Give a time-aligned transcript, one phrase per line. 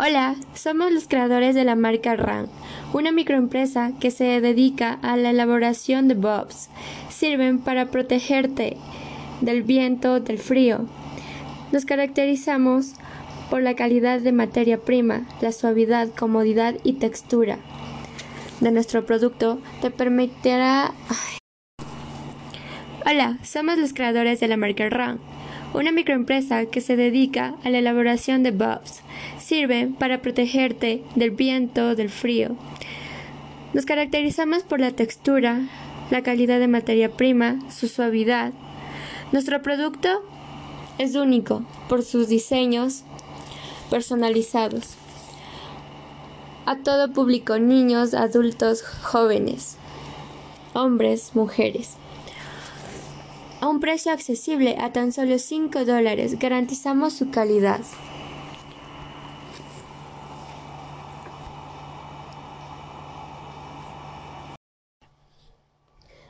[0.00, 2.46] Hola, somos los creadores de la marca RAN,
[2.92, 6.70] una microempresa que se dedica a la elaboración de bobs.
[7.08, 8.76] Sirven para protegerte
[9.40, 10.86] del viento, del frío.
[11.72, 12.94] Nos caracterizamos
[13.50, 17.58] por la calidad de materia prima, la suavidad, comodidad y textura
[18.60, 20.92] de nuestro producto te permitirá...
[23.06, 25.18] Hola, somos los creadores de la marca RAN
[25.74, 29.02] una microempresa que se dedica a la elaboración de bobs.
[29.38, 32.56] Sirve para protegerte del viento, del frío.
[33.74, 35.60] Nos caracterizamos por la textura,
[36.10, 38.52] la calidad de materia prima, su suavidad.
[39.32, 40.22] Nuestro producto
[40.96, 43.02] es único por sus diseños
[43.90, 44.96] personalizados.
[46.64, 49.76] A todo público, niños, adultos, jóvenes,
[50.74, 51.96] hombres, mujeres
[53.60, 56.38] a un precio accesible a tan solo 5 dólares.
[56.38, 57.80] Garantizamos su calidad.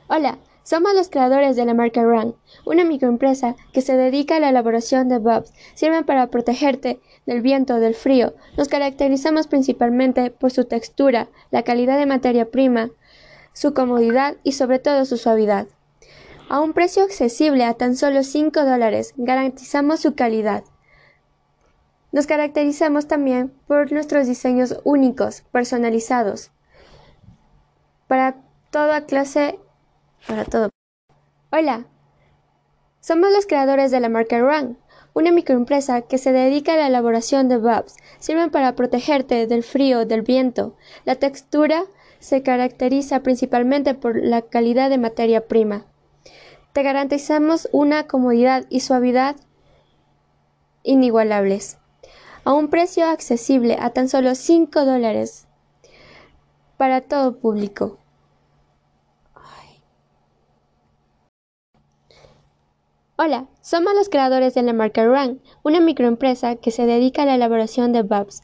[0.07, 4.49] Hola, somos los creadores de la marca Run, una microempresa que se dedica a la
[4.49, 5.53] elaboración de bobs.
[5.75, 8.33] Sirven para protegerte del viento, del frío.
[8.57, 12.89] Nos caracterizamos principalmente por su textura, la calidad de materia prima,
[13.53, 15.67] su comodidad y sobre todo su suavidad.
[16.49, 20.63] A un precio accesible a tan solo 5 dólares, garantizamos su calidad.
[22.11, 26.49] Nos caracterizamos también por nuestros diseños únicos, personalizados,
[28.07, 28.37] para
[28.71, 29.59] toda clase,
[30.27, 30.71] para todo.
[31.51, 31.85] Hola,
[32.99, 34.79] somos los creadores de la marca Run,
[35.13, 37.95] una microempresa que se dedica a la elaboración de bobs.
[38.17, 40.75] Sirven para protegerte del frío, del viento.
[41.05, 41.83] La textura
[42.17, 45.85] se caracteriza principalmente por la calidad de materia prima.
[46.73, 49.35] Te garantizamos una comodidad y suavidad
[50.83, 51.79] inigualables,
[52.43, 55.47] a un precio accesible a tan solo 5 dólares
[56.77, 57.97] para todo público.
[63.21, 67.35] Hola, somos los creadores de la marca Run, una microempresa que se dedica a la
[67.35, 68.43] elaboración de bobs.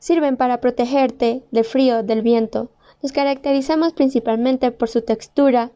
[0.00, 2.72] Sirven para protegerte del frío, del viento.
[3.00, 5.70] Nos caracterizamos principalmente por su textura,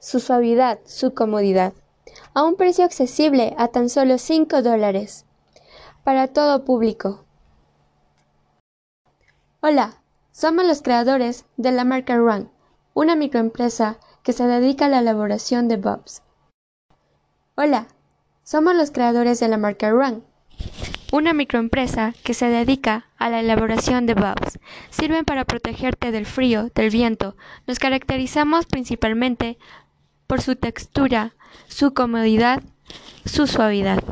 [0.00, 1.72] su suavidad, su comodidad,
[2.34, 5.26] a un precio accesible a tan solo 5 dólares,
[6.04, 7.24] para todo público.
[9.60, 10.00] Hola,
[10.30, 12.50] somos los creadores de la marca Run,
[12.94, 16.22] una microempresa que se dedica a la elaboración de bobs.
[17.56, 17.88] Hola,
[18.44, 20.24] somos los creadores de la marca Run,
[21.12, 24.58] una microempresa que se dedica a la elaboración de bobs.
[24.90, 27.36] Sirven para protegerte del frío, del viento.
[27.66, 29.58] Nos caracterizamos principalmente
[30.28, 31.32] por su textura,
[31.68, 32.62] su comodidad,
[33.24, 34.04] su suavidad.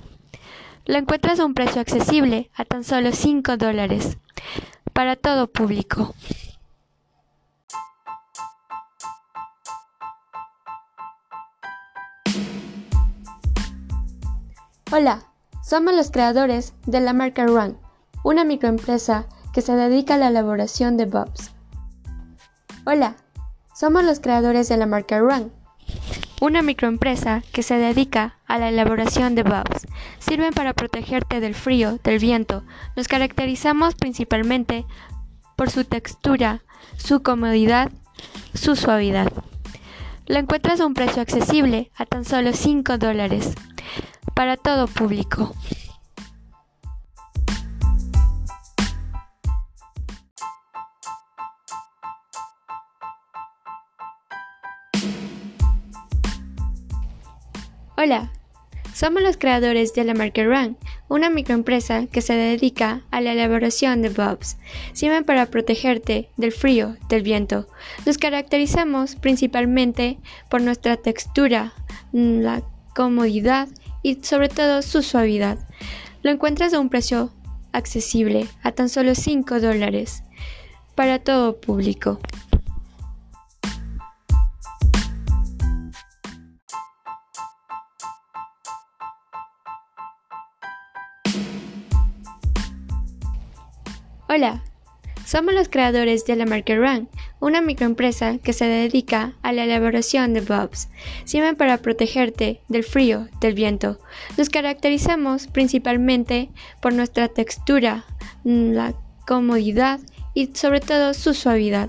[0.87, 4.17] Lo encuentras a un precio accesible, a tan solo 5 dólares,
[4.95, 6.15] para todo público.
[14.91, 15.23] Hola,
[15.63, 17.77] somos los creadores de la marca Run,
[18.25, 21.53] una microempresa que se dedica a la elaboración de bobs.
[22.87, 23.17] Hola,
[23.75, 25.53] somos los creadores de la marca Run,
[26.41, 29.87] una microempresa que se dedica a la elaboración de bobs.
[30.19, 32.65] Sirven para protegerte del frío, del viento.
[32.97, 34.85] Nos caracterizamos principalmente
[35.57, 36.63] por su textura,
[36.97, 37.91] su comodidad,
[38.55, 39.33] su suavidad.
[40.27, 43.55] Lo encuentras a un precio accesible, a tan solo 5 dólares,
[44.35, 45.55] para todo público.
[57.99, 58.31] Hola,
[58.93, 60.77] somos los creadores de la marca Run,
[61.09, 64.59] una microempresa que se dedica a la elaboración de bobs.
[64.93, 67.67] Sirven para protegerte del frío, del viento.
[68.05, 70.19] Nos caracterizamos principalmente
[70.51, 71.73] por nuestra textura,
[72.13, 72.63] la
[72.95, 73.67] comodidad
[74.03, 75.59] y sobre todo su suavidad.
[76.23, 77.33] Lo encuentras a un precio
[77.73, 80.23] accesible, a tan solo 5 dólares,
[80.95, 82.21] para todo público.
[94.37, 94.63] Hola,
[95.25, 97.09] somos los creadores de la marca Run,
[97.41, 100.91] una microempresa que se dedica a la elaboración de bobs.
[101.25, 103.99] Sirven para protegerte del frío, del viento.
[104.37, 106.51] Nos caracterizamos principalmente
[106.83, 108.05] por nuestra textura,
[108.45, 108.93] la
[109.27, 110.01] comodidad
[110.35, 111.89] y sobre todo su suavidad.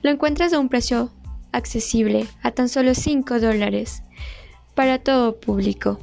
[0.00, 1.12] Lo encuentras a un precio
[1.52, 4.02] accesible, a tan solo 5 dólares,
[4.74, 6.00] para todo público.